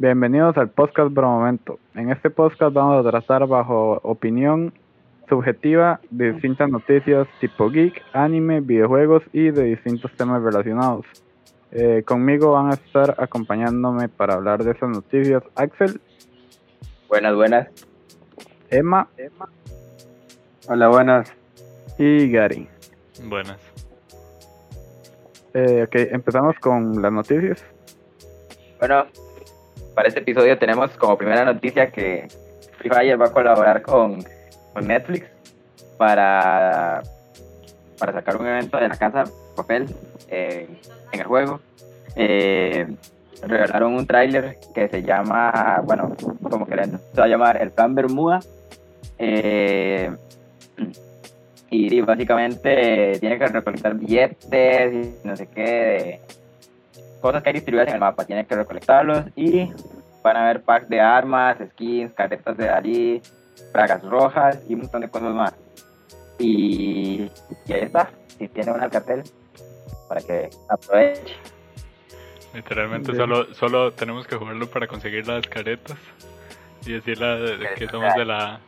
[0.00, 1.80] Bienvenidos al podcast Momento.
[1.96, 4.72] En este podcast vamos a tratar bajo opinión
[5.28, 11.04] subjetiva de distintas noticias tipo geek, anime, videojuegos y de distintos temas relacionados.
[11.72, 16.00] Eh, conmigo van a estar acompañándome para hablar de esas noticias Axel.
[17.08, 17.68] Buenas, buenas.
[18.70, 19.08] Emma.
[20.68, 21.32] Hola, buenas.
[21.98, 22.68] Y Gary.
[23.24, 23.58] Buenas.
[25.54, 27.64] Eh, ok, empezamos con las noticias.
[28.78, 29.06] Bueno,
[29.98, 32.28] para este episodio tenemos como primera noticia que
[32.76, 34.24] Free Fire va a colaborar con,
[34.72, 35.26] con Netflix
[35.96, 37.02] para,
[37.98, 39.24] para sacar un evento de la casa
[39.56, 39.86] papel
[40.28, 40.68] eh,
[41.10, 41.58] en el juego.
[42.14, 42.86] Eh,
[43.42, 46.14] revelaron un tráiler que se llama, bueno,
[46.48, 48.38] como que se va a llamar El Plan Bermuda.
[49.18, 50.12] Eh,
[51.70, 56.20] y, básicamente tiene que recolectar billetes y no sé qué,
[57.20, 59.72] cosas que hay distribuidas en el mapa, tiene que recolectarlos y
[60.22, 63.22] van a haber packs de armas, skins, carretas de Dalí,
[63.72, 65.54] pragas rojas y un montón de cosas más.
[66.38, 67.30] Y,
[67.66, 69.22] y ahí está, si tiene un alcatel
[70.08, 71.36] para que aproveche.
[72.54, 75.98] Literalmente solo, solo tenemos que jugarlo para conseguir las caretas
[76.86, 78.60] y decirle que somos de la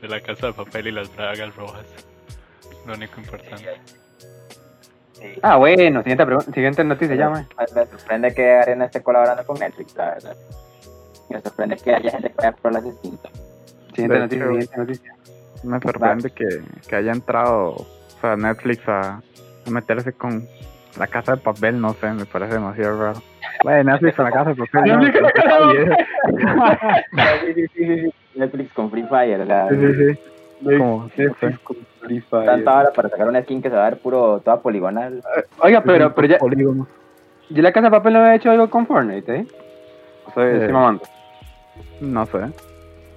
[0.00, 1.86] de la casa de papel y las bragas rojas.
[2.86, 3.80] Lo único importante.
[5.42, 7.46] Ah, bueno, siguiente, siguiente noticia, llama.
[7.74, 10.36] Me sorprende que Arena esté colaborando con Netflix, la verdad.
[11.28, 13.32] Me sorprende que haya gente que vaya por las distintas.
[13.94, 15.14] Siguiente noticia, siguiente noticia.
[15.62, 17.86] Me sorprende que, que, haya entrado o
[18.20, 19.20] sea, Netflix a,
[19.66, 20.48] a, meterse con
[20.98, 23.22] la casa de papel, no sé, me parece demasiado raro.
[23.62, 24.82] Bueno, Netflix con la casa de papel.
[24.86, 24.98] No,
[28.34, 30.18] Netflix con Free Fire, sí, sí, sí.
[30.78, 31.76] Como, Netflix con
[32.10, 32.46] Free Fire.
[32.46, 35.22] Tanta hora para sacar una skin que se va a ver puro, toda poligonal.
[35.60, 36.38] Oiga, pero, pero ya.
[36.38, 36.88] Polígono.
[37.48, 39.46] ¿Y la casa de papel no había hecho algo con Fortnite, eh?
[40.26, 41.02] O sea, eh, mamando.
[42.00, 42.38] No sé.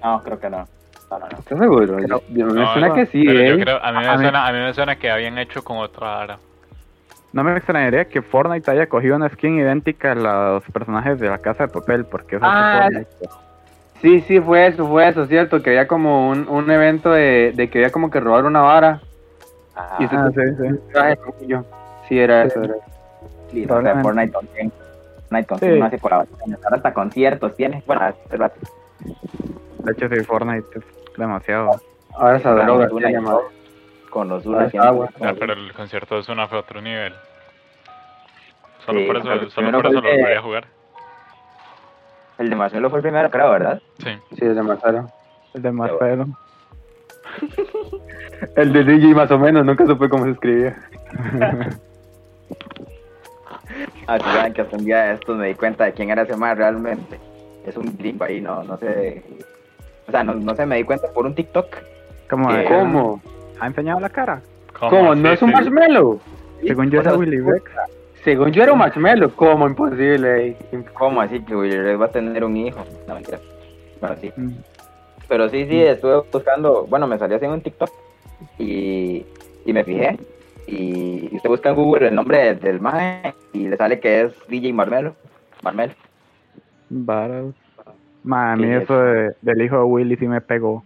[0.02, 0.68] No, creo que no.
[1.10, 1.98] No, no, ¿Estás seguro?
[2.06, 3.48] Yo, me suena que sí, eh.
[3.50, 4.48] Yo creo, a, mí me a, suena, mí...
[4.48, 6.38] a mí me suena que habían hecho con otra ara.
[7.32, 11.38] No me extrañaría que Fortnite haya cogido una skin idéntica a los personajes de la
[11.38, 13.43] casa de papel, porque eso ah, es Fortnite.
[14.00, 17.70] Sí, sí, fue eso, fue eso, cierto, que había como un, un evento de, de
[17.70, 19.00] que había como que robar una vara.
[19.76, 21.56] Ah, y eso sí, sí.
[22.08, 22.74] Sí, era eso, era
[23.50, 24.72] Sí, Fortnite también.
[25.30, 25.78] Fortnite sí.
[25.80, 28.14] no hace colaboraciones, ahora hasta conciertos tiene, bueno,
[29.78, 30.84] De hecho, sí, Fortnite es
[31.16, 31.80] demasiado.
[32.14, 32.88] Ahora se droga,
[34.10, 34.72] con los Dunas.
[34.78, 37.12] Ah, pero el concierto es una fue otro nivel.
[38.84, 40.66] Solo sí, por eso, solo por eso lo voy a jugar.
[42.38, 43.80] El de Marcelo fue el primero, creo, ¿verdad?
[43.98, 44.10] Sí.
[44.36, 45.06] Sí, el de Marcelo.
[45.54, 46.26] El de Marcelo.
[48.56, 50.76] el de DJ más o menos, nunca supe cómo se escribía.
[54.06, 56.36] Así vean que hasta un día de estos me di cuenta de quién era ese
[56.36, 57.18] más realmente.
[57.66, 59.22] Es un gringo ahí, no, no sé.
[60.06, 61.66] O sea, no, no sé, me di cuenta por un TikTok.
[62.28, 62.48] ¿Cómo?
[62.48, 63.22] Que, ¿Cómo?
[63.60, 64.42] ¿Ha enseñado la cara?
[64.78, 64.90] ¿Cómo?
[64.90, 65.14] ¿Cómo?
[65.14, 65.54] ¿No sí, es un sí.
[65.54, 66.20] marshmallow?
[66.66, 67.70] Según yo era Willy Rex.
[68.24, 69.66] Según yo era un marshmallow, ¿cómo?
[69.68, 70.56] Imposible.
[70.94, 72.82] ¿Cómo así que Willy Rex va a tener un hijo?
[73.06, 73.38] No, mentira.
[74.00, 74.32] Bueno, sí.
[74.34, 74.52] Mm.
[75.28, 77.90] Pero sí, sí, estuve buscando, bueno, me salió así en un TikTok
[78.58, 79.26] y,
[79.66, 80.18] y me fijé.
[80.66, 84.72] Y usted busca en Google el nombre del maje y le sale que es DJ
[84.72, 85.14] Marmelo.
[85.62, 85.92] Marmelo.
[88.30, 90.82] A mí eso de, del hijo de Willy sí me pegó.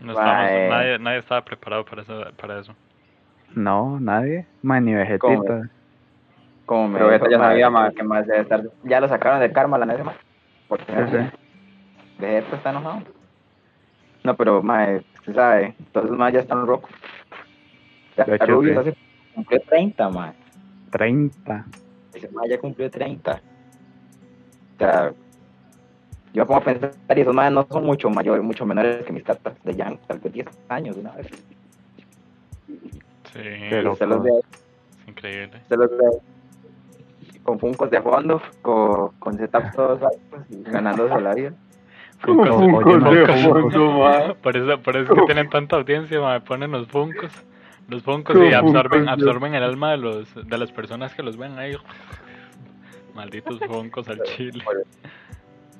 [0.00, 0.68] No estamos, eh.
[0.70, 2.24] nadie, nadie estaba preparado para eso.
[2.38, 2.74] Para eso.
[3.54, 4.44] No, nadie.
[4.62, 5.70] Más ni Vegetita.
[6.66, 8.62] Como me Vegeta ya sabía más que más debe estar.
[8.84, 10.16] Ya lo sacaron de Karma la más.
[10.68, 11.38] Porque sí,
[12.18, 13.02] Vegeta está enojado.
[14.22, 16.90] No, pero mae, usted sabe, todos los más ya están rocos.
[18.16, 18.70] Ya De sí.
[18.78, 18.96] hace,
[19.34, 20.32] cumplió 30, mae.
[20.90, 21.64] 30.
[22.14, 23.32] Ese mae ya cumplió 30.
[23.34, 25.12] O sea,
[26.32, 29.24] yo como a pensar, y esos más no son mucho mayores, mucho menores que mis
[29.24, 31.26] tatas de Young, tal vez 10 años de una vez.
[32.66, 34.30] Sí, Pero- se los ve,
[35.02, 35.60] es increíble.
[35.68, 35.96] se los ve
[37.44, 41.50] con funcos de fondo, con, con setups todos altos y ganándose la vida.
[41.50, 41.56] De
[42.26, 42.48] Funkos.
[43.44, 44.34] fondo, ma.
[44.42, 47.30] Por eso, por eso es que tienen tanta audiencia, me ponen los funcos.
[47.88, 51.58] Los funcos y absorben, absorben el alma de los de las personas que los ven
[51.58, 51.76] ahí.
[53.14, 54.64] Malditos funcos al chile.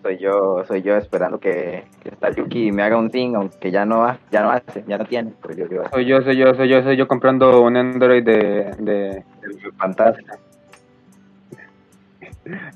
[0.02, 3.86] Soy yo, soy yo esperando que, que esta Yuki me haga un thing, aunque ya
[3.86, 5.32] no va, ya no hace, ya no tiene.
[5.40, 8.70] Pero yo, yo, Soy yo, soy yo, soy yo, soy yo comprando un Android de...
[8.80, 9.24] de...
[9.78, 10.34] fantasma.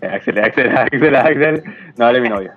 [0.03, 1.63] Axel, Axel, Axel, Axel.
[1.97, 2.55] No hable mi novia.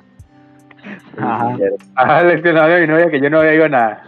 [1.17, 1.57] Ajá.
[1.95, 4.03] Ajá, Alex, que no hable mi novia, que yo no digo nada.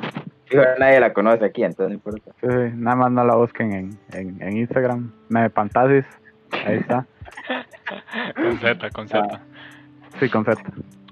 [0.50, 2.32] Digo, nadie la conoce aquí, entonces no importa.
[2.42, 5.12] Sí, nada más no la busquen en, en, en Instagram.
[5.30, 6.06] Meme Pantasis.
[6.66, 7.06] Ahí está.
[8.36, 9.42] Con Z, con Z.
[10.20, 10.62] Sí, con Z.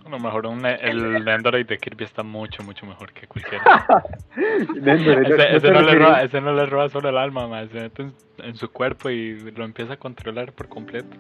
[0.06, 3.64] A lo mejor un, el Android de Kirby está mucho, mucho mejor que cualquiera.
[4.36, 7.70] Ese, ¿no ese te no le roba, ese no le roba solo el alma, más
[7.70, 8.14] se mete en,
[8.44, 11.16] en su cuerpo y lo empieza a controlar por completo.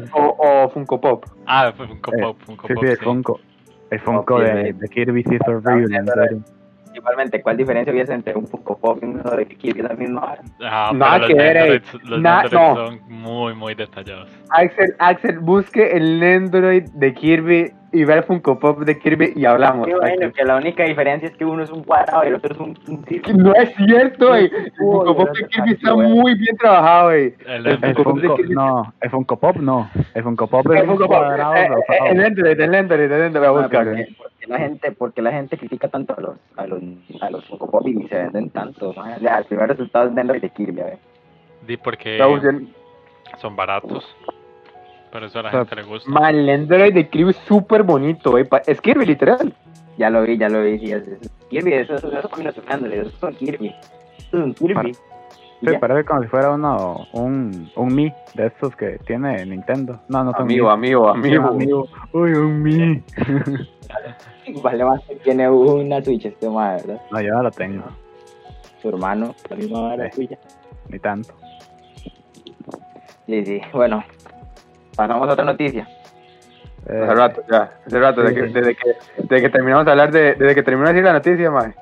[0.00, 0.18] Cosa.
[0.18, 1.24] o, o Funko Pop.
[1.46, 3.04] Ah, fue Funko Eh, Pop, Funko Sí, Pop, sí, sí.
[3.04, 3.40] Funko.
[3.90, 4.72] El Funko Ok, de, sí.
[4.78, 5.98] de Kirby sí es horrible.
[6.94, 9.82] Igualmente, ¿cuál diferencia hubiese entre un Funko Pop y un de Kirby?
[9.82, 10.36] La misma.
[10.62, 11.82] Ah, Nada que los ver, eh.
[12.04, 12.86] Los Na- Nendoroids no.
[12.86, 14.28] son muy, muy detallados.
[14.50, 19.44] Axel, Axel, busque el Nendoroid de Kirby y ve el Funko Pop de Kirby y
[19.46, 19.86] hablamos.
[19.86, 20.32] Qué bueno, Axel.
[20.32, 22.78] que la única diferencia es que uno es un cuadrado y el otro es un,
[22.88, 23.38] un Que círculo.
[23.44, 24.44] No es cierto, güey.
[24.46, 26.10] El Funko Pop de Kirby está bueno.
[26.10, 27.34] muy bien trabajado, güey.
[27.46, 28.54] El, El El Funko Pop de Funko, Kirby.
[28.54, 29.90] no, el Funko Pop no.
[30.14, 33.12] El Funko Pop es El un Funko Pop, cuadrado eh, eh, el Nendoroid, el Nendoroid,
[33.12, 33.84] el Nendoroid, voy a Ah, buscar.
[33.86, 36.82] porque, porque la gente, porque la gente critica tanto a los, a los,
[37.22, 38.92] a los Funko Pop y se venden tanto.
[38.94, 39.14] man.
[39.16, 40.98] O sea, el primer resultado es Nendoroid de Kirby, a ver.
[41.66, 42.18] Di porque
[43.38, 44.04] son baratos.
[45.12, 46.10] Por eso a la O sea, gente le gusta.
[46.10, 48.44] Man, el de Kirby es súper bonito, güey.
[48.44, 49.52] Pa- Es Kirby, literal.
[49.96, 50.78] Ya lo vi, ya lo vi.
[50.78, 52.30] Sí, es, es- Kirby, eso, eso, eso
[52.68, 53.68] Nendoroid, eso son Kirby.
[53.68, 54.92] Eso es un Kirby.
[55.60, 59.98] Sí, parece como si fuera uno, un, un Mi de estos que tiene Nintendo.
[60.08, 60.72] No, no son Amigo, Mi.
[60.72, 61.44] amigo, amigo.
[61.48, 61.88] amigo.
[62.12, 63.02] Uy, un Mi.
[64.62, 67.02] Vale más que tiene una Switch este madre, ¿verdad?
[67.10, 67.84] No, yo no lo tengo,
[68.80, 70.10] Su hermano, la misma Sí.
[70.14, 70.38] suya.
[70.90, 71.34] ni tanto.
[73.26, 73.60] Sí, sí.
[73.72, 74.04] Bueno,
[74.98, 75.86] pasamos a otra noticia.
[76.88, 77.70] Eh, Hace rato, ya.
[77.86, 80.34] Hace rato, Sí, desde, que, desde, que, desde que terminamos de hablar de.
[80.34, 81.72] Desde que terminó de decir la noticia, man.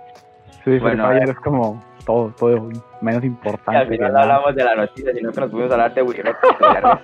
[0.64, 1.30] sí, bueno, Fire eh.
[1.30, 2.68] es como todo, todo
[3.00, 3.78] menos Y importante.
[3.80, 6.22] al final no hablamos de la noticia, sino que nos pudimos hablar de Willy.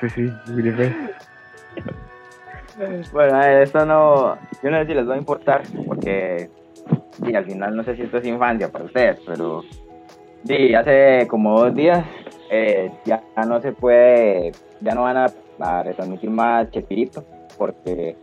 [0.00, 0.72] Sí, sí, Willy
[3.12, 4.36] bueno, eh, esto no.
[4.62, 6.50] Yo no sé si les va a importar, porque.
[7.24, 9.62] Sí, al final no sé si esto es infancia para ustedes, pero.
[10.44, 12.04] Sí, hace como dos días
[12.50, 14.52] eh, ya no se puede.
[14.82, 15.26] Ya no van a,
[15.60, 17.24] a retransmitir más Chespirito,
[17.58, 18.16] porque.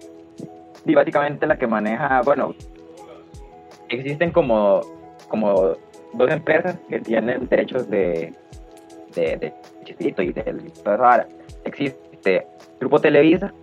[0.86, 2.22] Sí, básicamente la que maneja.
[2.22, 2.54] Bueno,
[3.90, 4.82] existen como.
[5.28, 5.76] Como
[6.14, 8.34] dos empresas que tienen derechos de,
[9.16, 9.54] de, de
[9.84, 10.42] Chespirito y de
[10.74, 11.28] esa vara.
[11.66, 12.48] Existe
[12.80, 13.54] Grupo Televisa,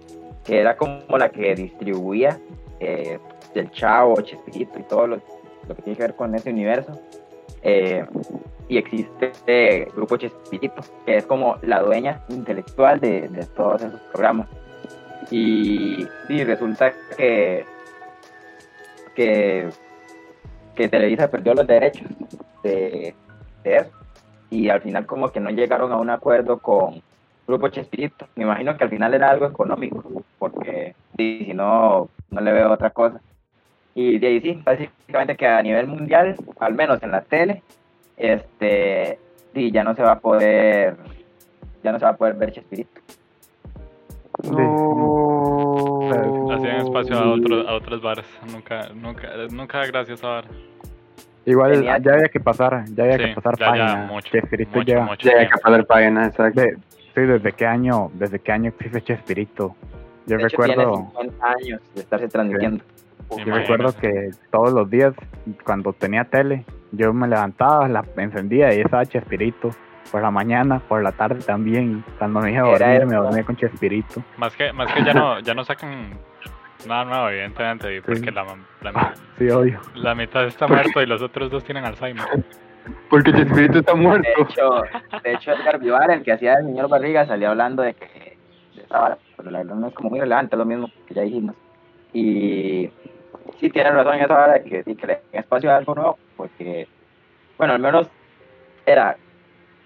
[0.44, 2.38] que era como la que distribuía
[2.80, 3.18] eh,
[3.54, 5.16] del Chavo, Chespirito y todo lo,
[5.68, 6.92] lo que tiene que ver con ese universo.
[7.62, 8.04] Eh,
[8.68, 14.48] y existe eh, Grupo Chespirito, que es como la dueña intelectual de, todos esos programas.
[15.30, 17.64] Y, y resulta que,
[19.14, 19.68] que,
[20.74, 22.08] que Televisa perdió los derechos
[22.62, 23.14] de,
[23.62, 23.86] de.
[24.50, 27.02] Y al final como que no llegaron a un acuerdo con
[27.46, 28.26] Grupo Chespirito.
[28.36, 30.02] Me imagino que al final era algo económico,
[30.38, 33.20] porque si no, no le veo otra cosa.
[33.94, 37.62] Y de ahí sí, básicamente que a nivel mundial, al menos en la tele,
[38.16, 39.18] este,
[39.54, 40.96] sí, ya no se va a poder,
[41.82, 43.00] ya no se va a poder ver Chespirito.
[44.50, 46.10] No.
[46.52, 48.26] Hacían espacio a, otros a otras varas.
[48.52, 50.48] Nunca, nunca, nunca gracias a vara.
[51.44, 54.06] Igual Tenía- ya había que pasar, ya había Sí, que pasar ya, ya, página.
[54.06, 56.60] mucho, Chespirito mucho, mucho Ya hay que pasar página, exacto.
[56.60, 56.76] de-
[57.14, 59.74] sí, desde qué año, desde qué año existe Chespirito.
[60.26, 62.84] Yo De hecho, tiene recuerdo, 50 años de estarse transmitiendo.
[63.30, 65.14] Sí, yo recuerdo que todos los días
[65.64, 66.64] cuando tenía tele,
[66.96, 69.70] yo me levantaba, la encendía y estaba Chespirito.
[70.10, 72.04] Por la mañana, por la tarde también.
[72.06, 74.22] y Cuando me iba a Era dormir, me dormía con Chespirito.
[74.36, 76.10] Más que, más que ya no, ya no sacan
[76.86, 78.44] nada nuevo, evidentemente, porque la,
[78.82, 79.80] la, Ah, sí, obvio.
[79.96, 82.24] la mitad está muerto y los otros dos tienen Alzheimer.
[83.10, 84.28] Porque el espíritu está De muerto.
[84.38, 84.82] hecho,
[85.24, 88.36] de hecho Edgar Vivar, el que hacía el señor Barriga, salió hablando de que
[88.76, 91.14] de esa vara, pero la verdad no es como muy relevante, es lo mismo que
[91.14, 91.56] ya dijimos.
[92.12, 92.88] Y
[93.58, 95.94] sí tiene razón en esa hora de que sí que le den espacio a algo
[95.96, 96.88] nuevo, porque,
[97.58, 98.08] bueno, al menos
[98.84, 99.16] era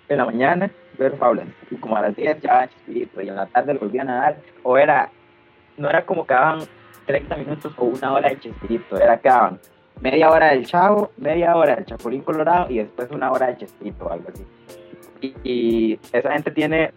[0.09, 3.47] en la mañana ver faulas, y como a las 10 ya Chespirito, y en la
[3.47, 5.11] tarde lo volvían a dar, o era,
[5.77, 6.61] no era como que daban
[7.07, 9.59] 30 minutos o una hora de Chespirito, era que daban
[10.01, 14.07] media hora del Chavo, media hora del Chapulín Colorado y después una hora de Chespirito
[14.07, 14.45] o algo así.
[15.21, 16.93] Y, y esa gente tiene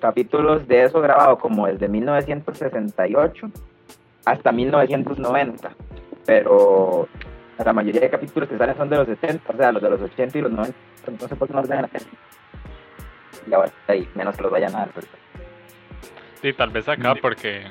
[0.00, 3.50] capítulos de eso grabado como desde 1968
[4.24, 5.70] hasta 1990,
[6.24, 7.08] pero
[7.64, 10.00] la mayoría de capítulos que salen son de los 70, o sea, los de los
[10.00, 12.02] 80 y los 90, entonces ¿por qué no los dejan hacer?
[13.48, 15.06] Y ahora ahí, menos que los vayan a dar, pero-
[16.42, 17.64] Sí, tal vez acá porque,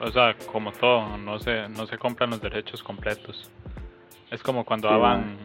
[0.00, 3.50] o sea, como todo, no se, no se compran los derechos completos.
[4.30, 5.36] Es como cuando Sí, daban,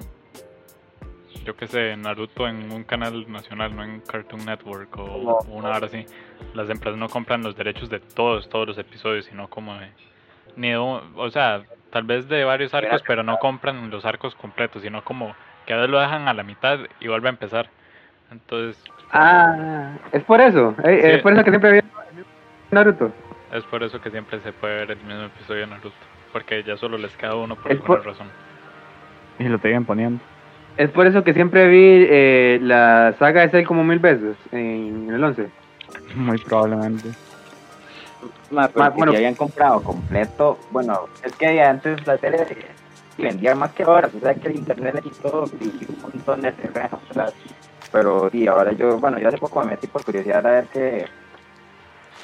[1.45, 5.85] yo qué sé, Naruto en un canal nacional, no en Cartoon Network o una hora
[5.87, 6.05] así.
[6.53, 9.89] Las empresas no compran los derechos de todos, todos los episodios, sino como de,
[10.55, 14.35] ni de un- o sea, tal vez de varios arcos, pero no compran los arcos
[14.35, 17.69] completos, sino como que a veces lo dejan a la mitad y vuelve a empezar.
[18.31, 18.81] Entonces,
[19.11, 20.75] Ah, es por eso.
[20.83, 21.07] eh, Sí.
[21.11, 21.83] Es por eso que siempre había
[22.71, 23.11] Naruto.
[23.51, 25.91] es por eso que siempre se puede ver el mismo episodio de Naruto.
[26.31, 28.27] Porque ya solo les queda uno por Es alguna por- razón.
[29.39, 30.23] Y lo siguen poniendo.
[30.77, 35.07] Es por eso que siempre vi eh, la saga de Cell como mil veces en,
[35.09, 35.47] en el 11.
[36.15, 37.09] Muy probablemente.
[38.51, 39.11] Ma, pero Ma, que bueno.
[39.11, 42.47] si habían comprado completo, bueno, es que antes la tele
[43.17, 46.51] vendía más que ahora, o sea que el internet le quitó y un montón de
[46.53, 47.33] terreno, ¿verdad?
[47.91, 51.05] Pero sí, ahora yo, bueno, yo hace poco me metí por curiosidad a ver qué,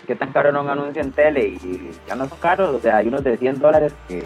[0.08, 2.98] qué tan caro era un anuncio en tele y ya no son caros, o sea,
[2.98, 4.24] hay unos de 100 dólares que,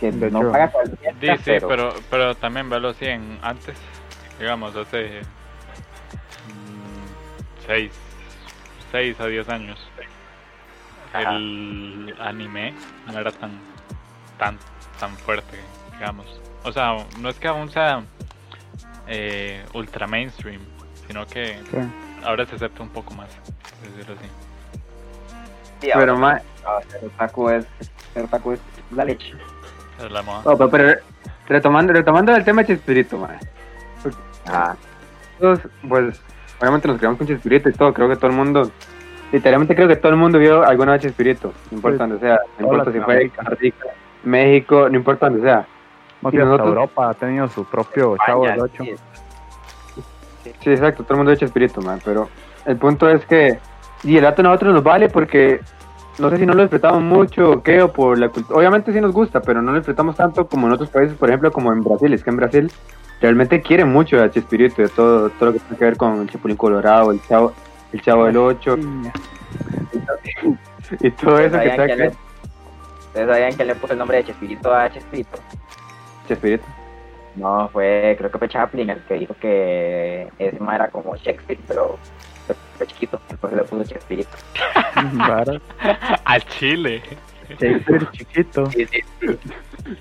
[0.00, 0.52] que De no hecho.
[0.52, 3.76] paga cualquiera, Sí, sí, pero, pero también así en antes,
[4.38, 5.20] digamos, hace
[7.66, 8.11] 6
[8.92, 9.78] seis a 10 años.
[11.12, 11.34] Ajá.
[11.36, 12.72] El anime
[13.06, 13.50] no era tan,
[14.38, 14.56] tan,
[15.00, 15.58] tan fuerte,
[15.92, 16.40] digamos.
[16.62, 18.02] O sea, no es que aún sea
[19.08, 20.60] eh, ultra mainstream,
[21.08, 21.76] sino que Sí.
[22.24, 23.28] ahora se acepta un poco más,
[23.80, 24.28] por decirlo así.
[25.80, 27.66] Sí, Pero, ma, ah, el otaku es,
[28.14, 28.60] el otaku es
[28.92, 29.34] la leche.
[29.98, 30.42] Es la moda.
[30.44, 31.00] no, pero, pero
[31.48, 33.38] retomando, retomando el tema de Chespirito, man.
[34.46, 34.74] Ah,
[35.40, 36.20] Nosotros, pues,
[36.62, 37.92] obviamente nos criamos con Chespirito y todo.
[37.92, 38.70] Creo que todo el mundo,
[39.32, 41.52] literalmente creo que todo el mundo vio alguna vez Chespirito.
[41.70, 42.38] No importa donde sea.
[42.58, 43.28] No importa si fue.
[43.30, 43.86] Costa Rica,
[44.24, 45.66] México, no importa donde sea.
[46.22, 48.84] No Y nosotros- Europa ha tenido su propio Chavo del España, 8.
[48.84, 48.94] sí.
[50.60, 52.28] Sí, exacto, todo el mundo ve Chespirito, man, pero
[52.66, 53.58] el punto es que,
[54.04, 55.60] y el dato a nosotros nos vale porque
[56.18, 59.00] no sé si no lo disfrutamos mucho o qué, o por la cultura, obviamente sí
[59.00, 61.80] nos gusta, pero no lo disfrutamos tanto como en otros países, por ejemplo, como en
[61.82, 62.72] Brasil, es que en Brasil
[63.22, 66.56] realmente quieren mucho a Chespirito todo, todo lo que tiene que ver con el Chapulín
[66.58, 67.54] Colorado, el Chavo,
[67.92, 68.78] el Chavo del 8
[71.00, 72.12] y todo eso que ¿Sabían está quién que le-
[73.06, 75.38] ¿Ustedes sabían que le puso el nombre de Chespirito a Chespirito?
[76.28, 76.64] Chespirito.
[77.36, 81.58] No, fue, creo que fue Chaplin el que dijo que ese ma era como Shakespeare,
[81.68, 81.98] pero
[82.76, 84.30] fue- chiquito, entonces le puso Chespirito.
[85.18, 85.60] Raro.
[86.24, 87.02] A Chile.
[87.60, 88.70] Shakespeare chiquito.
[88.70, 89.38] Sí, sí, sí.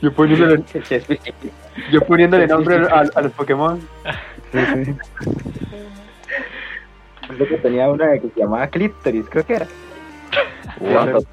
[0.01, 1.54] Yo poniéndole, Shakespeare chiquito.
[1.91, 3.79] Yo poniéndole nombre a, a los Pokémon.
[4.51, 4.95] Sí, sí.
[7.27, 9.67] Creo que tenía una que se llamaba Clitoris, creo que era.
[10.79, 11.25] Wow.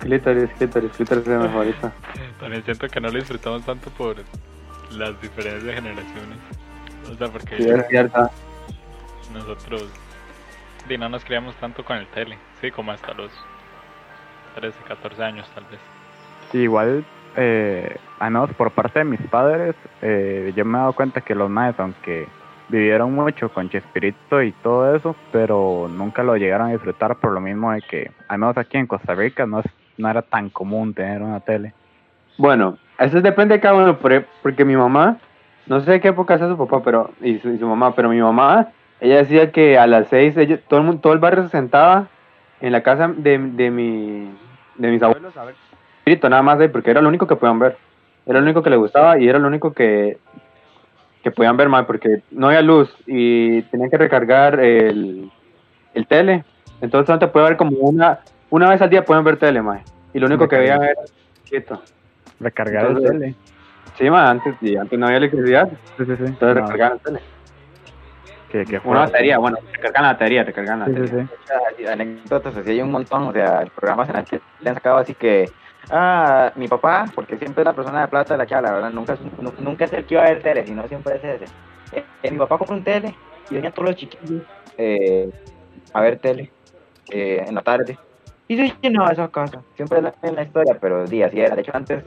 [0.00, 1.92] Clítoris, clítoris, clítoris es mi favorita.
[2.40, 4.16] También siento que no lo disfrutamos tanto por
[4.90, 6.38] las diferentes de generaciones.
[7.10, 8.30] O sea, porque Sí, es cierto.
[9.32, 9.84] nosotros
[10.88, 13.30] di, no nos criamos tanto con el tele, sí, como hasta los
[14.56, 15.80] 13, 14 años tal vez.
[16.50, 17.04] Sí, igual,
[17.36, 21.34] eh, al menos por parte de mis padres, eh, yo me he dado cuenta que
[21.34, 22.26] los maes, aunque
[22.68, 27.40] vivieron mucho con Chespirito y todo eso, pero nunca lo llegaron a disfrutar por lo
[27.40, 29.66] mismo de que, al menos aquí en Costa Rica, no, es,
[29.98, 31.72] no era tan común tener una tele.
[32.38, 35.18] Bueno, eso depende de cada uno, por- porque mi mamá,
[35.66, 38.08] no sé de qué época sea su papá, pero y su, y su mamá, pero
[38.08, 38.68] mi mamá,
[39.00, 42.06] ella decía que a las seis, ella- todo el todo el barrio se sentaba
[42.60, 44.30] en la casa de, de mi,
[44.76, 45.54] de mis abuelos a ver
[46.02, 47.76] espíritu nada más ahí, porque era lo único que podían ver,
[48.26, 50.18] era lo único que le gustaba y era lo único que
[51.22, 55.30] que podían ver mal, porque no había luz y tenían que recargar el,
[55.94, 56.42] el tele,
[56.80, 58.18] entonces no te puede ver como una
[58.50, 61.00] una vez al día pueden ver tele, mae, y lo único que veían era
[61.48, 61.80] quieto.
[62.40, 63.34] Recargar Entonces, el tele.
[63.96, 66.24] Sí, ma, antes, y antes no había electricidad, Sí, sí, sí.
[66.24, 67.20] entonces No, recargaban la tele.
[68.84, 71.28] Una batería, bueno, recargan la batería, recargan la Sí, sí, batería.
[71.78, 71.86] sí.
[71.86, 75.14] anécdotas así hay un montón, o sea, programas en los que le han sacado así
[75.14, 75.50] que,
[75.90, 78.90] ah, mi papá, porque siempre es la persona de plata de la chala, ¿verdad?
[78.90, 79.16] Nunca,
[79.58, 81.44] nunca es que a ver tele, sino siempre es ese.
[81.92, 83.14] Eh, mi papá compró un tele
[83.50, 84.42] y venían todos los chiquillos
[84.78, 85.30] eh,
[85.92, 86.50] a ver tele
[87.10, 87.98] eh, en la tarde.
[88.48, 91.54] Y se llenaba esa casa, siempre es la, en la historia, pero sí, así era.
[91.54, 92.04] De hecho, antes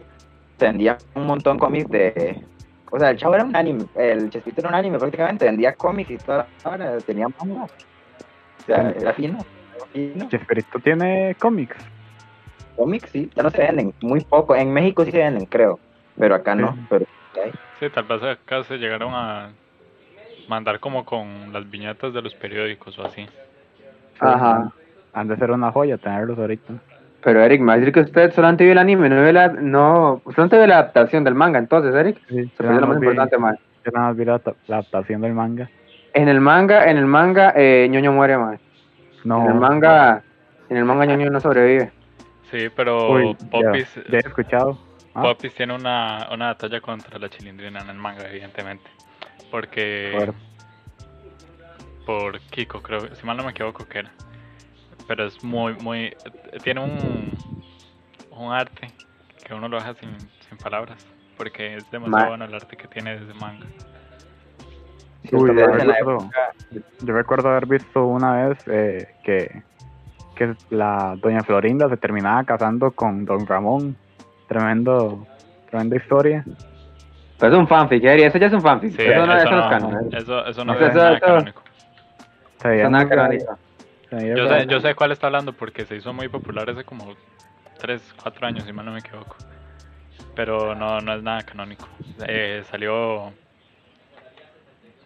[0.59, 2.41] vendía un montón cómics de...
[2.91, 6.11] O sea, el chavo era un anime, el Chespirito era un anime prácticamente, vendía cómics
[6.11, 7.63] y toda la hora, tenía manga.
[7.63, 9.39] O sea, era fino.
[9.91, 10.29] fino.
[10.29, 11.75] Chespirito tiene cómics.
[12.75, 14.55] Cómics, sí, ya no se venden, muy poco.
[14.55, 15.79] En México sí se venden, creo,
[16.17, 16.73] pero acá no.
[16.73, 16.79] Sí.
[16.89, 17.05] Pero.
[17.79, 19.49] Sí, tal vez acá se llegaron a
[20.47, 23.25] mandar como con las viñetas de los periódicos o así.
[24.19, 24.71] Ajá.
[25.13, 26.73] Han de ser una joya tenerlos ahorita.
[27.23, 29.47] Pero Eric, me va a decir que usted solamente vio el anime, no vio la,
[29.47, 33.57] no, solamente vio la adaptación del manga, entonces, Eric, Sí, se lo más importante, man.
[33.83, 35.69] Yo nada más vi la, la adaptación del manga.
[36.13, 38.59] En el manga, en el manga, eh, ñoño muere, man.
[39.23, 39.43] No.
[39.43, 40.23] En el manga,
[40.69, 41.91] en el manga ñoño no sobrevive.
[42.51, 44.77] Sí, pero Uy, ya, Popis, ya he escuchado.
[45.13, 48.89] Ah, Popis tiene una, una batalla contra la chilindrina en el manga, evidentemente.
[49.49, 50.11] Porque...
[50.13, 50.39] Fuerte.
[52.05, 54.11] Por Kiko, creo, si mal no me equivoco que era.
[55.07, 56.15] Pero es muy, muy...
[56.63, 57.31] Tiene un,
[58.31, 58.91] un arte
[59.43, 60.15] que uno lo deja sin,
[60.47, 61.03] sin palabras.
[61.37, 63.65] Porque es demasiado Ma- bueno el arte que tiene ese manga.
[65.31, 66.31] Uy, Entonces, yo recuerdo,
[67.01, 69.63] yo recuerdo haber visto una vez eh, que,
[70.35, 73.95] que la doña Florinda se terminaba casando con don Ramón.
[74.47, 75.25] Tremendo,
[75.69, 76.43] tremenda historia.
[77.39, 78.91] Pero es un fanfic, eso ya es un fanfic.
[78.95, 80.15] Sí, eso no, eso eso no es no, canon.
[80.15, 81.63] eso, eso no Eso- es eso- nada eso- canónico.
[82.59, 83.09] Eso no es
[84.37, 87.13] Yo sé, yo sé cuál está hablando porque se hizo muy popular hace como
[87.79, 89.35] 3, 4 años, si mal no me equivoco.
[90.35, 91.87] Pero no, no es nada canónico.
[92.27, 93.31] Eh, salió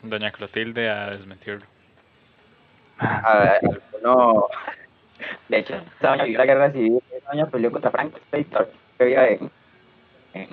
[0.03, 1.65] Doña Clotilde a desmentirlo.
[2.99, 3.59] a ver,
[3.93, 4.47] alguno-
[5.47, 9.03] de hecho, esa doña vivió la guerra civil, esa doña peleó contra Frank Spector, que
[9.05, 9.51] vivía en,
[10.33, 10.47] en,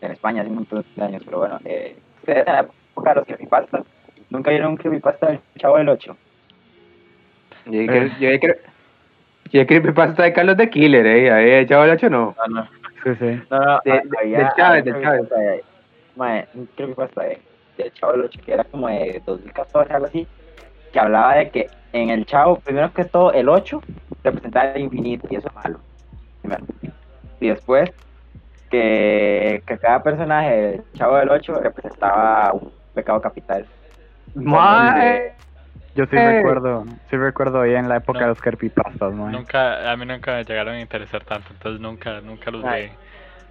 [0.00, 3.14] en España hace un montón de años, pero bueno, eh, ustedes en la época de
[3.16, 3.84] los creepypastas,
[4.30, 6.16] nunca vieron un creepypasta del Chavo del 8.
[7.66, 8.54] Yo creo, yo creo,
[9.52, 11.30] yo creo que pasa de Carlos de Killer, eh.
[11.32, 12.36] Ahí, el chavo del 8 no.
[12.48, 12.68] No, no,
[13.02, 13.42] Sí, sí.
[13.50, 14.84] no, no, De- de- había- del Chávez, Chávez.
[14.84, 15.64] creepypasta de-
[16.16, 17.40] mae, un creepypasta de,
[17.78, 20.26] del Chavo del 8 que era como de 2014, algo así,
[20.96, 23.82] que hablaba de que en el Chavo, primero que todo, el 8
[24.24, 25.78] representaba el infinito, y eso es malo.
[26.40, 26.64] primero.
[27.38, 27.90] Y después,
[28.70, 33.66] que, que cada personaje del Chavo del 8 representaba un pecado capital.
[34.34, 35.32] Mae.
[35.94, 36.36] Yo sí Eh.
[36.38, 38.24] recuerdo, sí recuerdo ahí en la época No.
[38.26, 39.28] de los creepypastas, ¿no?
[39.30, 42.84] Nunca, a mí nunca me llegaron a interesar tanto, entonces nunca, nunca los Ay.
[42.84, 42.90] vi.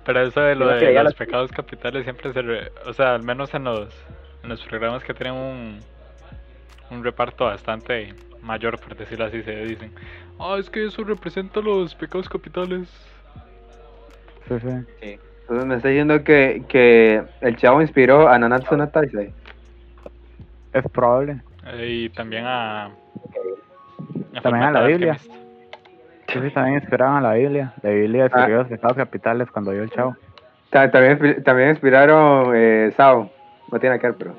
[0.03, 3.13] Pero eso de lo Yo de los los- pecados capitales siempre se, re- o sea,
[3.15, 3.89] al menos en los,
[4.43, 5.79] en los programas que tienen un,
[6.91, 9.91] un reparto bastante mayor, por decirlo así, se dicen,
[10.39, 12.87] ah, es que eso representa los pecados capitales.
[14.47, 14.69] Sí, sí.
[15.01, 15.19] Sí.
[15.41, 19.31] Entonces me está diciendo que, que el chavo inspiró a Nanatsu no Taizai.
[20.73, 21.41] Es probable.
[21.67, 22.91] Eh, y también a...
[24.41, 25.17] También a la Biblia.
[25.17, 27.73] Sí, sí, también inspiraban a la Biblia.
[27.81, 30.15] La Biblia escribió los pecados capitales cuando vio el chavo.
[30.69, 33.31] Ta- También, también inspiraron eh, Sao.
[33.71, 34.35] No tiene que ver, pero.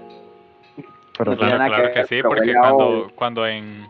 [1.19, 3.87] Pero No tiene Claro, claro que sí, porque cuando, cuando en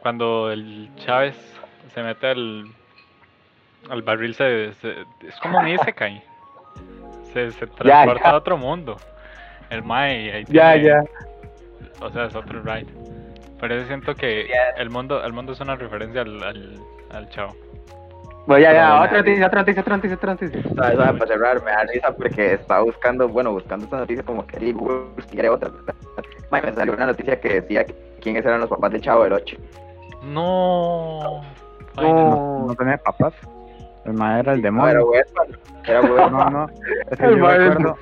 [0.00, 1.36] cuando el Chávez
[1.94, 2.66] se mete al,
[3.90, 6.22] al barril se, se- es como un Isekai.
[7.32, 8.30] Se, se transporta ya.
[8.30, 8.98] a otro mundo.
[9.68, 11.04] El Mae ahí Ya, tiene- ya.
[12.00, 12.86] O sea, es otro ride.
[13.60, 16.78] Pero yo siento que el mundo el mundo es una referencia al, al,
[17.12, 17.54] al Chavo.
[18.46, 18.96] Bueno, ya, ya.
[19.00, 19.18] Otra ya.
[19.18, 20.62] noticia, otra noticia, otra noticia, otra noticia.
[20.62, 20.96] ¿Sabes?
[20.98, 21.12] ¿sabes?
[21.20, 24.56] Para cerrar, me da risa porque estaba buscando, bueno, buscando esta noticia como que
[25.30, 25.70] quiere otra.
[26.50, 29.32] Mae, me salió una noticia que decía que- quiénes eran los papás del Chavo del
[29.32, 29.56] 8.
[30.22, 31.42] No.
[31.96, 32.02] No.
[32.02, 33.32] no, no tenía papás.
[34.04, 34.90] El mae era el No, demonio.
[34.92, 35.58] era huérfano.
[35.86, 36.44] Era huérfano.
[36.44, 36.66] No, no.
[37.10, 37.96] Es que El yo recuerdo,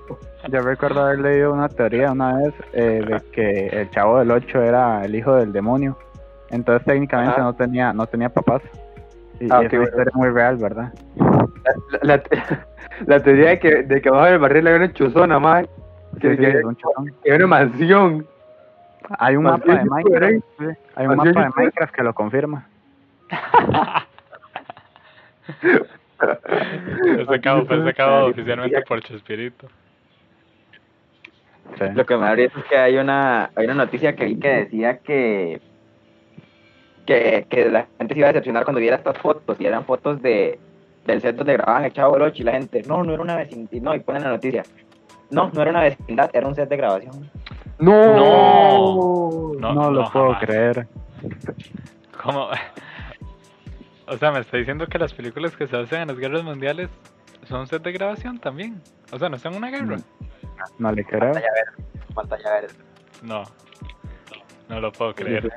[0.51, 4.63] yo recuerdo haber leído una teoría una vez eh, de que el chavo del 8
[4.63, 5.97] era el hijo del demonio.
[6.51, 7.43] Entonces técnicamente Ajá.
[7.45, 8.61] no tenía no tenía papás.
[9.41, 10.11] Y, Ah, y ok, es una bueno.
[10.15, 10.93] muy real, ¿verdad?
[12.03, 12.23] La, la,
[13.07, 15.67] la teoría de que, de que abajo del barril hay una chuzona, más.
[16.21, 16.77] Que, Sí, sí, que- un
[17.23, 18.27] que hay una mansión.
[19.19, 20.45] Hay un mapa de Minecraft.
[20.59, 21.51] sí, Hay un mapa de.
[21.57, 22.67] Minecraft que lo confirma.
[26.19, 29.69] Fue sacado, fue sacado oficialmente por Chespirito.
[31.79, 31.85] Sí.
[31.95, 34.99] Lo que me risa es que hay una, hay una noticia que vi que decía
[34.99, 35.61] que,
[37.07, 40.21] que, que la gente se iba a decepcionar cuando viera estas fotos, y eran fotos
[40.23, 40.59] de,
[41.07, 43.37] del set donde grababan el Chavo del 8 y la gente, no, no era una
[43.37, 44.63] vecindad, no, y ponen la noticia,
[45.31, 47.31] no, no era una vecindad, era un set de grabación.
[47.79, 48.17] No.
[48.17, 49.53] No.
[49.59, 50.45] No, No, lo no, puedo jamás.
[50.45, 50.87] creer.
[52.23, 52.49] ¿Cómo?
[54.07, 56.89] O sea, me está diciendo que las películas que se hacen en las guerras mundiales
[57.49, 58.81] son set de grabación también.
[59.13, 59.97] O sea, no están en una guerra.
[60.79, 61.21] No le creo.
[61.33, 62.75] Pantalla verde, pantalla verde.
[63.23, 63.43] No.
[64.69, 65.51] No lo puedo creer.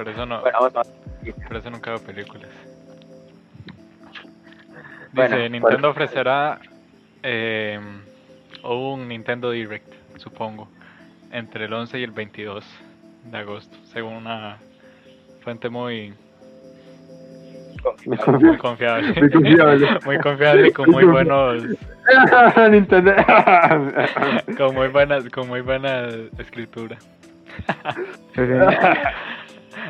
[0.00, 0.40] Por eso no.
[0.40, 2.48] Bueno, vamos a Por eso nunca veo películas.
[5.12, 6.58] Dice, Bueno, Nintendo ofrecerá
[7.22, 7.78] eh,
[8.64, 10.68] un Nintendo Direct, supongo,
[11.30, 12.64] entre el 11 y el 22
[13.24, 14.56] de agosto, según una
[15.42, 16.14] fuente muy,
[18.06, 19.20] muy confiable.
[19.20, 19.98] Muy confiable.
[20.06, 21.62] muy confiable y con muy buenos,
[22.70, 23.12] Nintendo.
[24.56, 26.08] con muy buena, con muy buena
[26.38, 26.96] escritura.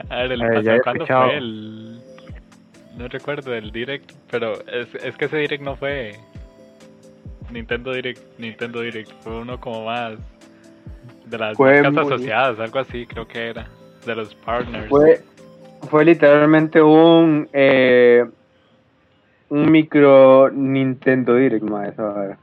[0.08, 2.00] A ver, el Eh, pasado, ¿cuándo fue el...?
[2.96, 6.16] No recuerdo el Direct, pero es, es que ese Direct no fue
[7.50, 10.18] Nintendo Direct, Nintendo Direct, fue uno como más
[11.26, 13.66] de las Fue marcas muy- asociadas, algo así creo que era,
[14.04, 14.88] de los partners.
[14.88, 15.22] Fue,
[15.88, 18.24] fue literalmente un eh,
[19.48, 22.36] un micro Nintendo Direct, vara.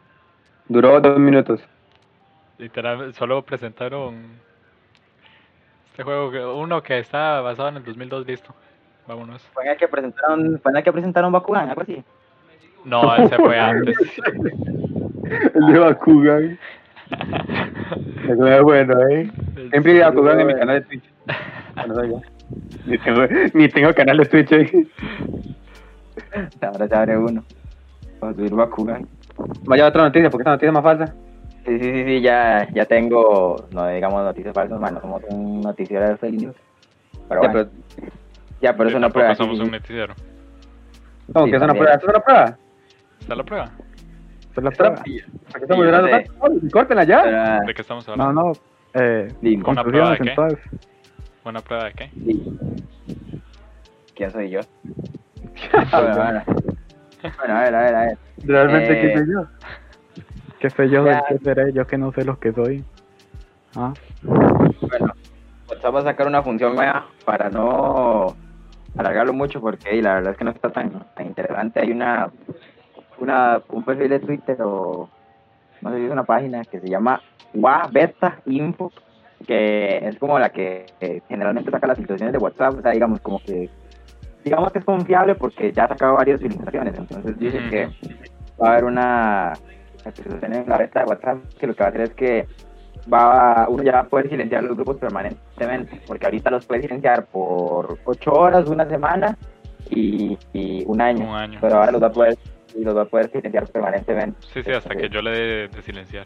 [0.68, 1.62] Duró dos minutos.
[2.58, 4.40] Literal, solo presentaron
[5.98, 8.54] este juego, que, uno que está basado en el 2002, listo,
[9.08, 9.42] vámonos.
[9.52, 12.04] Fue en el que presentaron, fue en el que presentaron Bakugan, algo así.
[12.86, 13.98] No, ese fue antes.
[15.56, 16.60] El de Bakugan.
[18.30, 19.32] Eso es bueno, ¿eh?
[19.72, 21.12] Siempre iré a jugar en mi canal de Twitch.
[21.88, 22.22] Bueno.
[22.86, 23.22] Ni tengo,
[23.56, 24.88] ni tengo canal de Twitch, ¿eh?
[26.62, 27.44] Ahora se abre uno.
[28.20, 29.08] Vamos a subir Bakugan.
[29.64, 31.16] Vaya otra noticia, porque esta noticia es más falsa.
[31.68, 36.08] Sí, sí, sí, sí, ya, ya tengo, no digamos noticias falsas, bueno, somos un noticiero
[36.08, 36.56] de fake news.
[37.28, 38.10] Pero Ya, bueno, pero,
[38.62, 39.36] ya, pero es una prueba.
[39.36, 40.14] somos sí, un noticiero.
[41.34, 41.94] ¿Cómo Sí, que es una prueba?
[41.96, 42.58] ¿Es una prueba?
[43.20, 43.66] ¿Está la prueba?
[44.52, 44.96] Esa es la ¿Es prueba.
[44.96, 46.14] ¿Para qué Sí, estamos llorando sé.
[46.40, 46.70] tanto?
[46.72, 47.22] Córtenla ya.
[47.24, 48.42] Pero, ¿De qué estamos No, hablando?
[48.44, 48.52] no.
[48.94, 49.64] Eh, Dime.
[49.70, 50.30] ¿Una prueba de conclusiones qué?
[50.30, 50.90] entonces.
[51.44, 52.12] ¿Una prueba de qué?
[54.16, 54.62] ¿Quién soy yo?
[55.92, 56.44] bueno, bueno.
[57.38, 58.18] Bueno, a ver, a ver, a ver.
[58.44, 59.48] Realmente, Eh, ¿qué soy yo?
[60.60, 61.24] ¿Qué sé yo de Ya.
[61.28, 61.74] qué seré?
[61.74, 62.84] Yo que no sé lo que soy.
[63.76, 63.94] Ah,
[64.24, 65.14] Bueno,
[65.70, 68.36] WhatsApp va a sacar una función nueva para no
[68.98, 71.80] alargarlo mucho porque ey, la verdad es que no está tan, tan interesante.
[71.82, 72.32] Hay una,
[73.20, 75.10] una un perfil de Twitter o
[75.82, 77.22] no sé si es una página que se llama
[77.54, 78.92] WA Beta Info
[79.46, 83.20] que es como la que eh, generalmente saca las situaciones de WhatsApp, o sea, digamos
[83.22, 83.70] como que
[84.44, 87.88] digamos que es confiable porque ya ha sacado varias filtraciones, entonces dice que
[88.60, 89.54] va a haber una
[90.18, 92.48] en la beta de WhatsApp que lo que va a hacer es que
[93.12, 97.26] va uno ya va a poder silenciar los grupos permanentemente, porque ahorita los puedes silenciar
[97.28, 99.38] por ocho horas, una semana
[99.90, 101.60] y, y un año, Un año.
[101.62, 102.38] pero ahora los va a poder
[102.76, 104.38] y los va a poder silenciar permanentemente.
[104.54, 106.26] Sí, sí, hasta que yo le dé de silenciar.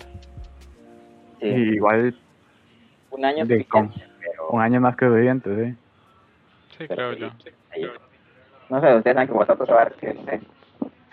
[1.40, 2.16] Sí, y igual
[3.12, 5.78] un año de con- pero, un año más que suficiente, sí.
[6.78, 7.20] Sí, pero creo sí,
[7.82, 7.90] yo.
[8.70, 9.90] no sé, ustedes saben que WhatsApp se va a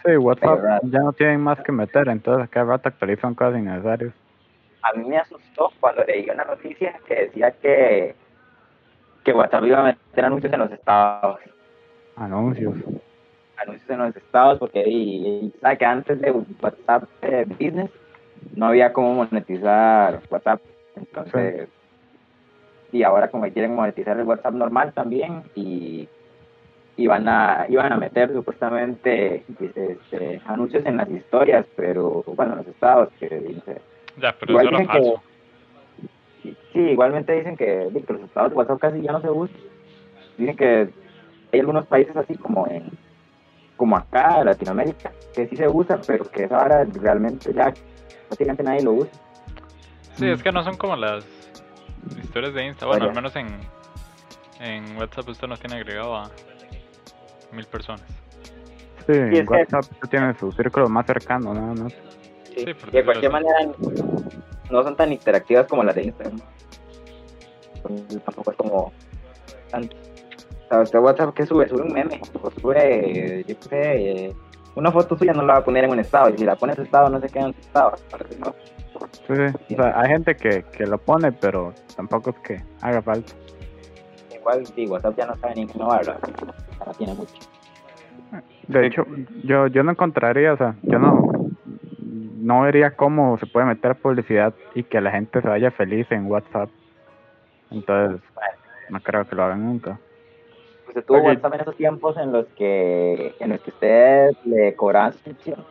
[0.08, 4.14] Sí, WhatsApp ya no tienen más que meter, entonces cada rato actualizan cosas innecesarias.
[4.80, 8.14] a mí me asustó cuando leí una noticia que decía que,
[9.22, 11.40] que WhatsApp iba a meter anuncios en los estados.
[12.16, 12.74] Anuncios.
[13.58, 17.90] Anuncios en los estados, porque y, y sabe que antes de WhatsApp eh, Business
[18.56, 20.62] no había cómo monetizar WhatsApp.
[20.96, 21.68] Entonces,
[22.92, 26.08] y ahora como que quieren monetizar el WhatsApp normal también y
[26.98, 32.66] iban a iban a meter supuestamente este, anuncios en las historias, pero bueno, en los
[32.66, 33.80] estados que dice
[34.20, 35.14] Ya, pero Igual eso era que-.
[36.72, 39.56] Sí, igualmente dicen que, que los estados de WhatsApp casi ya no se usan.
[40.36, 40.88] Dicen que
[41.52, 42.90] hay algunos países así como en
[43.76, 47.72] como acá, Latinoamérica, que sí se usa, pero que esa ahora realmente ya
[48.26, 49.12] prácticamente nadie lo usa.
[50.16, 51.24] Sí, es que no son como las
[52.20, 52.86] historias de Insta.
[52.86, 53.10] Bueno, Vaya.
[53.10, 53.46] al menos en,
[54.60, 56.28] en WhatsApp esto nos tiene agregado a
[57.52, 58.02] mil personas.
[59.06, 61.92] Sí, que- WhatsApp tiene su círculo más cercano, nada más.
[62.44, 63.54] Sí, Sí, por y de cualquier manera
[64.70, 66.40] no son tan interactivas como las de Instagram.
[68.24, 68.92] Tampoco es como
[69.70, 69.84] tan...
[69.84, 74.36] O sea, usted WhatsApp que sube, sube un meme, o sube, yo qué sé, eh,
[74.74, 76.72] una foto suya no la va a poner en un estado, y si la pone
[76.72, 77.94] en su estado no se queda en su estado.
[78.38, 78.54] No.
[79.26, 79.34] Sí,
[79.68, 79.74] sí.
[79.74, 83.32] O sea, hay gente que, que lo pone, pero tampoco es que haga falta.
[84.48, 86.18] Igual, sí, WhatsApp ya no sabe ni cómo hablar,
[86.80, 87.34] ahora tiene mucho.
[88.66, 89.06] De hecho,
[89.44, 91.50] yo, yo no encontraría, o sea, yo no,
[92.38, 96.26] no vería cómo se puede meter publicidad y que la gente se vaya feliz en
[96.26, 96.70] WhatsApp.
[97.70, 98.22] Entonces,
[98.88, 99.98] no creo que lo hagan nunca.
[100.86, 101.28] Usted tuvo Oye.
[101.28, 105.62] WhatsApp en esos tiempos en los que, en los que usted le cobraban suscripción.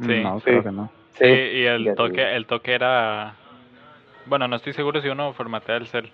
[0.00, 0.44] Sí, no, sí.
[0.44, 0.90] creo que no.
[1.12, 3.34] Sí, y el toque, el toque era...
[4.24, 6.10] Bueno, no estoy seguro si uno formatea el cel,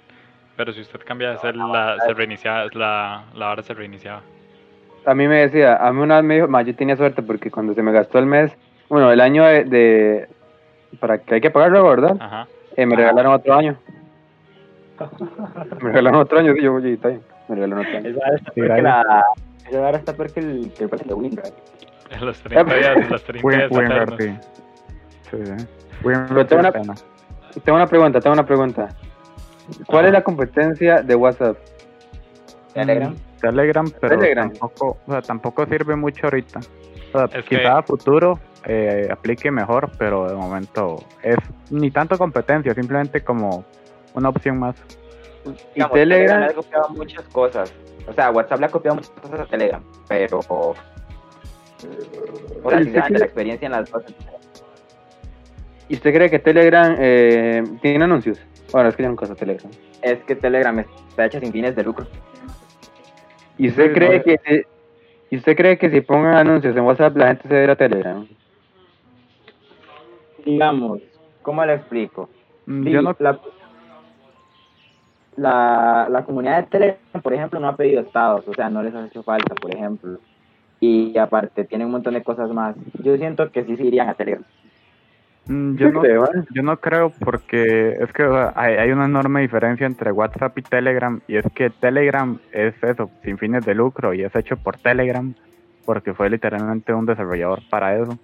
[0.57, 4.23] pero si usted cambia de la, se reiniciaba, la, la hora se reiniciaba.
[5.05, 7.51] A mí me decía, a mí una vez me dijo, ma, yo tenía suerte porque
[7.51, 8.53] cuando se me gastó el mes,
[8.89, 10.29] bueno, el año de, de-
[11.01, 12.17] para que hay que pagarlo, ¿verdad?
[12.21, 12.47] Ajá.
[12.77, 13.77] Eh, me regalaron otro año.
[15.81, 18.09] Me regalaron otro año, y yo, oye, está bien, me regalaron otro año.
[18.11, 19.25] Esa ahora está Sí, peor que la...
[19.69, 21.53] Esa ahora está peor que el, que el Windows.
[22.21, 24.21] Los 30 días, los 30 Win, días Winrar, eternos.
[24.21, 24.49] sí.
[25.31, 25.67] Sí, sí.
[26.03, 26.95] Tengo sí una- pena.
[27.65, 28.89] Tengo una pregunta, tengo una pregunta.
[29.87, 30.09] ¿Cuál Ajá.
[30.09, 31.57] es la competencia de WhatsApp?
[32.75, 33.13] Telegram.
[33.13, 34.51] Mm, Telegram, pero Telegram.
[34.51, 36.61] tampoco, o sea, tampoco sirve mucho ahorita.
[37.13, 41.37] O sea, Es quizá que- a futuro eh, aplique mejor, pero de momento es
[41.71, 43.65] ni tanto competencia, simplemente como
[44.15, 44.77] una opción más.
[45.75, 46.41] ¿Y Telegram?
[46.41, 47.75] le ha copiado muchas cosas.
[48.09, 50.39] O sea, WhatsApp le ha copiado muchas cosas a Telegram, pero...
[50.39, 50.75] O
[52.71, 54.05] sea, ¿Y si usted se dan de cree- la experiencia en las dos.
[55.89, 58.39] ¿Y usted cree que Telegram eh, tiene anuncios?
[58.73, 59.71] Bueno, es que yo nunca uso Telegram.
[60.03, 62.07] Es que Telegram está hecha sin fines de lucro.
[63.59, 64.25] ¿Y usted Sí, cree no.
[64.25, 64.63] que si-
[65.31, 68.27] ¿y usted cree que si pongan anuncios en WhatsApp la gente se va a Telegram?
[70.45, 71.01] Digamos,
[71.43, 72.29] ¿cómo le explico?
[72.67, 73.39] Mm, Sí, Yo no, la,
[75.37, 78.95] la, la comunidad de Telegram, por ejemplo, no ha pedido estados, o sea, no les
[78.95, 80.19] ha hecho falta, por ejemplo.
[80.81, 82.75] Y aparte, tienen un montón de cosas más.
[83.05, 84.45] Yo siento que sí se irían a Telegram.
[85.47, 89.07] Mm, Yo no, creo, yo no creo porque es que o sea, hay, hay una
[89.07, 93.75] enorme diferencia entre WhatsApp y Telegram y es que Telegram es eso, sin fines de
[93.75, 95.35] lucro y es hecho por Telegram
[95.85, 98.17] porque fue literalmente un desarrollador para eso.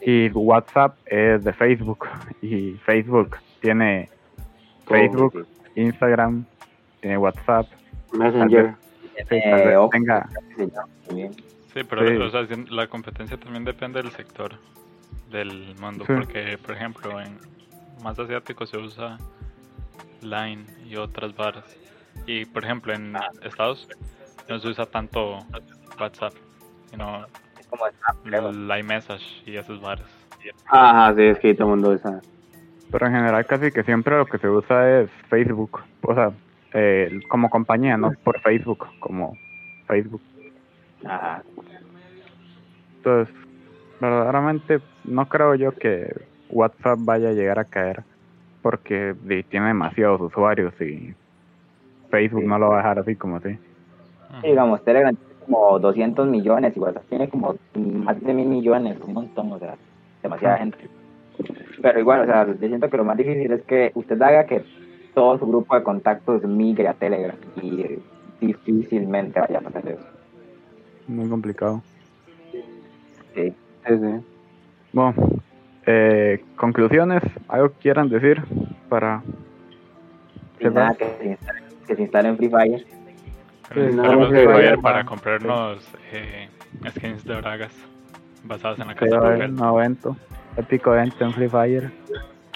[0.00, 2.06] Y WhatsApp es de Facebook
[2.40, 4.08] y Facebook tiene
[4.86, 6.44] Facebook, Instagram,
[7.00, 7.66] tiene WhatsApp.
[8.12, 8.74] Messenger.
[9.28, 10.28] Sí, Eh, tenga.
[11.74, 12.16] Sí, pero Sí.
[12.16, 14.52] o sea, si- la competencia también depende del sector
[15.30, 16.12] del mundo, Sí.
[16.14, 17.38] porque, por ejemplo, en
[18.02, 19.16] más asiático se usa
[20.22, 21.64] Line y otras varas.
[22.26, 23.88] Y, por ejemplo, en Estados
[24.48, 25.38] no se usa tanto
[26.00, 26.32] WhatsApp,
[26.90, 27.26] sino
[27.58, 28.52] Es como Snap, creo.
[28.52, 30.06] Line Message y esas varas.
[30.66, 32.20] Ajá, sí, es que todo el mundo usa.
[32.92, 36.30] pero en general casi que siempre lo que se usa es Facebook, o sea,
[36.72, 39.36] eh, como compañía, no por Facebook, como
[39.88, 40.22] Facebook.
[41.04, 41.42] Ajá.
[42.98, 43.34] Entonces,
[44.00, 46.14] verdaderamente no creo yo que
[46.50, 48.02] WhatsApp vaya a llegar a caer
[48.62, 49.14] porque
[49.48, 51.14] tiene demasiados usuarios y
[52.10, 52.46] Facebook Sí.
[52.48, 53.58] no lo va a dejar así como así.
[54.42, 58.98] Sí, digamos, Telegram tiene como 200 millones y WhatsApp tiene como más de mil millones,
[59.06, 59.76] un montón, o sea,
[60.22, 60.78] demasiada gente.
[61.80, 64.64] Pero igual, o sea, yo siento que lo más difícil es que usted haga que
[65.14, 67.98] todo su grupo de contactos migre a Telegram y
[68.40, 70.06] difícilmente vaya a pasar eso.
[71.06, 71.82] Muy complicado.
[73.34, 73.54] Sí.
[73.86, 74.26] Sí, sí.
[74.92, 75.14] Bueno,
[75.86, 78.42] eh, conclusiones, algo que quieran decir
[78.88, 79.22] para
[80.58, 82.86] que se instale, que se instale en Free Fire.
[83.68, 85.06] Free para Sí.
[85.06, 86.48] comprarnos eh,
[86.90, 87.72] skins de bragas
[88.44, 90.16] basadas en la casa de haber un nuevo evento,
[90.56, 91.92] épico evento en Free Fire.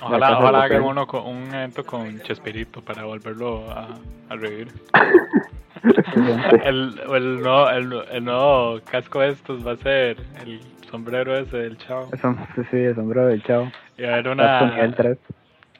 [0.03, 3.89] Ojalá, ojalá hagan uno con, un evento con Chespirito para volverlo a,
[4.29, 4.69] a revivir.
[6.65, 11.57] El, el, nuevo, el, el nuevo casco de estos va a ser el sombrero ese
[11.57, 12.09] del chavo.
[12.13, 13.71] Eso, sí, sí, el sombrero del chavo.
[13.97, 14.97] Y va a haber Está con nivel una...
[14.97, 15.19] 3.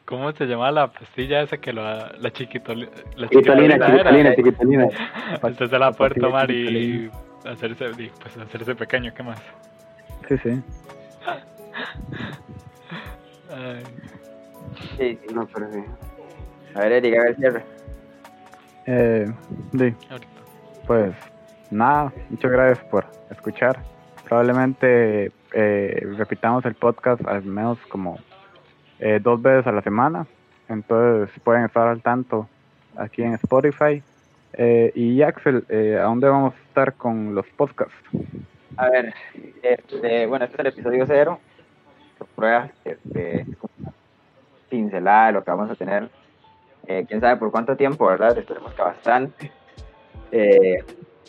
[0.05, 3.87] ¿Cómo se llama la pastilla esa que lo, la chiquitoli, la Chiquitolina, era?
[3.87, 4.89] chiquitolina, chiquitolina.
[5.43, 7.13] Usted se la puede tomar y chiquitolina.
[7.53, 9.41] hacerse, y, pues, hacerse pequeño, ¿qué más?
[10.29, 10.51] Sí, sí.
[13.53, 13.83] Ay,
[14.97, 15.35] Sí, sí.
[15.35, 15.81] No, pero sí.
[16.75, 17.65] A ver, Erika, a ver, cierre.
[18.87, 19.27] Eh,
[19.79, 19.95] sí.
[20.11, 20.31] ahorita.
[20.87, 21.15] Pues
[21.71, 23.79] nada, muchas gracias por escuchar.
[24.31, 28.17] Probablemente eh, repitamos el podcast al menos como
[29.01, 30.25] eh, dos veces a la semana.
[30.69, 32.49] Entonces pueden estar al tanto
[32.95, 34.01] aquí en Spotify.
[34.53, 37.93] Eh, y Axel, eh, ¿a dónde vamos a estar con los podcasts?
[38.77, 39.13] A ver,
[39.65, 41.41] este, bueno, este es el episodio cero.
[42.37, 43.47] Pruebas, este,
[44.71, 46.09] lo que vamos a tener.
[46.87, 48.39] Quién sabe por cuánto tiempo, ¿verdad?
[48.39, 49.51] Esperemos que bastante.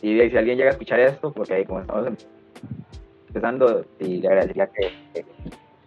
[0.03, 2.05] Y si alguien llega a escuchar esto, porque ahí como estamos
[3.31, 5.25] empezando, y le agradecería que, que,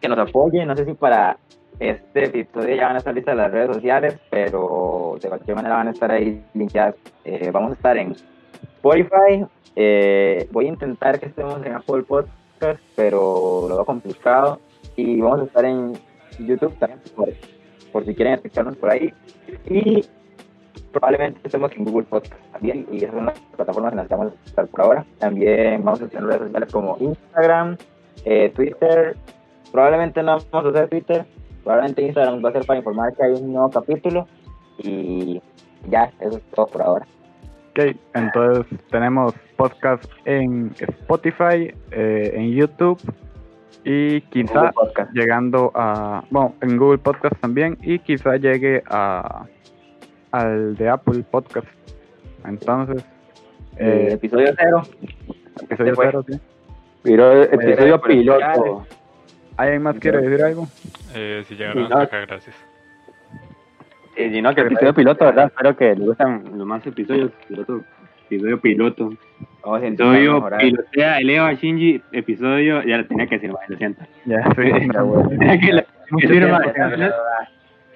[0.00, 0.64] que nos apoye.
[0.64, 1.36] No sé si para
[1.78, 5.88] este episodio ya van a estar listas las redes sociales, pero de cualquier manera van
[5.88, 6.94] a estar ahí linkeadas.
[7.24, 8.12] Eh, vamos a estar en
[8.76, 9.46] Spotify.
[9.76, 14.60] eh, voy a intentar que estemos en Apple Podcast, pero lo veo complicado.
[14.96, 15.92] Y vamos a estar en
[16.38, 17.28] YouTube también, por,
[17.92, 19.12] por si quieren escucharnos por ahí.
[19.68, 20.04] Y
[20.94, 22.86] probablemente estemos en Google Podcast también.
[22.90, 25.04] Y esas son las plataformas en las que vamos a estar por ahora.
[25.18, 27.76] También vamos a tener redes sociales como Instagram,
[28.24, 29.16] eh, Twitter.
[29.72, 31.26] Probablemente no vamos a usar Twitter.
[31.62, 34.26] Probablemente Instagram va a ser para informar que hay un nuevo capítulo.
[34.78, 35.42] Y
[35.88, 37.06] ya, eso es todo por ahora.
[37.70, 43.00] Ok, entonces tenemos podcast en Spotify, eh, en YouTube
[43.84, 44.72] y quizá
[45.12, 49.46] llegando a, bueno, en Google Podcast también y quizá llegue a
[50.34, 51.66] al de Apple Podcast.
[52.44, 53.04] Entonces,
[53.76, 54.82] Eh, eh, episodio cero.
[55.62, 56.38] episodio cero, sí.
[57.02, 58.86] Pero episodio piloto.
[59.56, 60.68] ¿Alguien más quiere decir algo?
[61.14, 62.56] Eh, si llegaron hasta acá, gracias.
[64.16, 65.46] Y si no, que episodio piloto, ¿verdad?
[65.46, 67.32] Espero que les gustan los más episodios.
[67.48, 67.80] Piloto,
[68.26, 69.10] episodio piloto.
[69.64, 72.02] A intentar Episodio pilotea Eleva Shinji.
[72.12, 74.04] Episodio, ya lo tenía que decir, lo siento.
[74.24, 74.70] Ya, sí.
[75.30, 75.84] Tenía que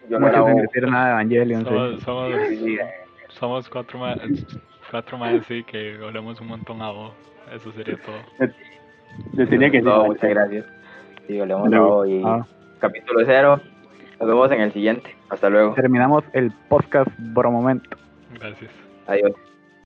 [0.08, 0.60] Yo no mucho la sin hago.
[0.62, 2.00] decir nada de Evangelion, Somos, sí.
[2.04, 2.78] somos, Sí, sí,
[3.28, 4.18] somos cuatro más,
[4.90, 7.12] cuatro más sí que olemos un montón a vos.
[7.54, 8.16] Eso sería todo.
[9.34, 9.84] Lo tenía que decir.
[9.84, 10.66] No, muchas gracias.
[11.26, 11.96] Sí, olemos Luego.
[11.98, 12.22] hoy.
[12.24, 12.44] Ah,
[12.78, 13.60] Capítulo cero.
[14.20, 15.14] Nos vemos en el siguiente.
[15.30, 15.74] Hasta luego.
[15.74, 17.88] terminamos el podcast por momento.
[18.38, 18.70] Gracias.
[19.06, 19.32] Adiós.